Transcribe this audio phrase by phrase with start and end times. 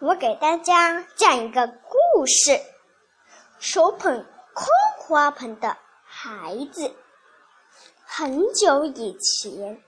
[0.00, 2.60] 我给大家讲一个故事：
[3.58, 4.24] 手捧
[4.54, 4.66] 空
[4.96, 6.94] 花盆的孩子。
[8.04, 9.82] 很久以前，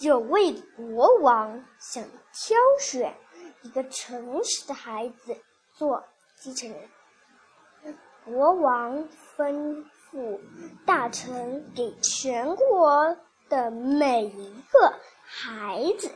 [0.00, 3.16] 有位国王想挑选
[3.62, 5.36] 一个诚实的孩子
[5.74, 6.02] 做
[6.34, 7.96] 继承人。
[8.24, 10.40] 国王吩咐
[10.84, 13.16] 大臣给全国
[13.48, 14.92] 的每一个
[15.24, 16.10] 孩子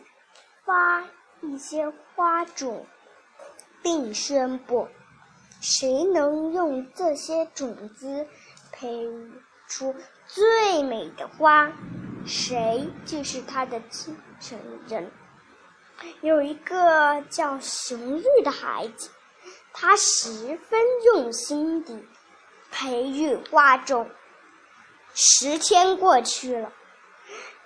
[0.65, 1.05] 发
[1.43, 2.85] 一些花种。
[3.85, 4.89] 并宣布，
[5.61, 8.27] 谁能用这些种子
[8.73, 9.31] 培育
[9.69, 9.95] 出
[10.27, 11.71] 最美的花，
[12.25, 14.59] 谁就是他的继承
[14.89, 15.13] 人。
[16.23, 19.11] 有一个叫熊玉的孩子，
[19.75, 22.03] 他十分用心地
[22.73, 24.09] 培育花种。
[25.15, 26.73] 十天过去了，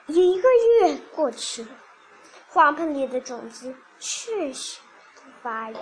[0.09, 0.49] 一个
[0.83, 1.71] 月过去了，
[2.49, 4.81] 花盆里的种子确实
[5.15, 5.79] 不发芽。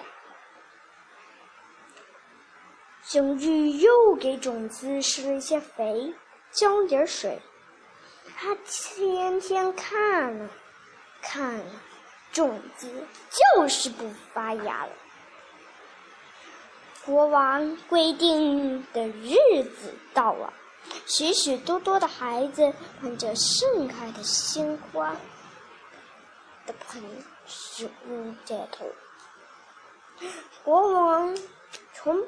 [3.09, 6.13] 熊玉又给种子施了一些肥，
[6.51, 7.41] 浇点水。
[8.37, 10.51] 他天天看了，
[11.23, 11.61] 看，
[12.33, 12.91] 种子
[13.31, 14.93] 就是不发芽了。
[17.05, 20.53] 国王规定的日子到了，
[21.07, 25.15] 许许多多的孩子捧着盛开的鲜花
[26.67, 27.01] 的盆
[27.79, 28.85] 入街头。
[30.65, 31.39] 国王
[31.95, 32.21] 从。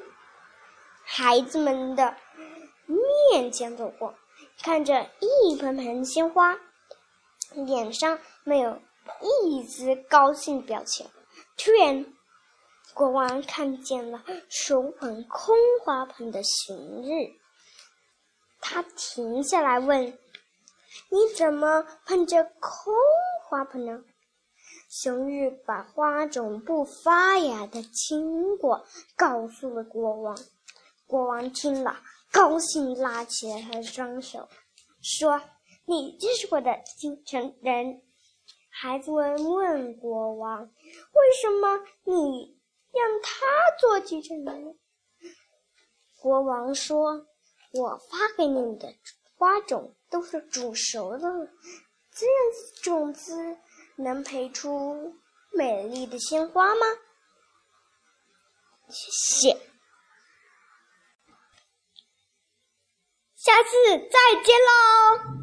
[1.19, 2.15] 孩子们的
[2.87, 4.15] 面前走过，
[4.63, 6.57] 看着一盆盆鲜花，
[7.51, 8.81] 脸上没有
[9.43, 11.05] 一丝高兴表情。
[11.57, 12.05] 突然，
[12.93, 15.53] 国王看见了手捧空
[15.83, 17.33] 花盆的熊日，
[18.61, 20.17] 他停下来问
[21.11, 22.93] ：“你怎么捧着空
[23.43, 24.01] 花盆呢？”
[24.89, 28.85] 熊日把花种不发芽的经过
[29.17, 30.37] 告诉了国王。
[31.09, 31.99] 国王听了，
[32.31, 34.47] 高兴拉起了他的双手，
[35.01, 35.41] 说
[35.85, 38.03] ：“你就是我的继承人。”
[38.69, 42.61] 孩子们问国王：“为什么你
[42.91, 43.39] 让他
[43.79, 44.77] 做继承人？”
[46.21, 47.25] 国王说
[47.73, 48.93] ：“我发给你的
[49.35, 51.19] 花种都是煮熟的，
[52.11, 53.57] 这样子种子
[53.95, 55.15] 能培出
[55.51, 56.85] 美丽的鲜花吗？”
[58.89, 59.57] 谢谢。
[63.39, 65.38] 下次再见喽。